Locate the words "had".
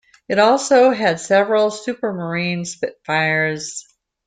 0.89-1.19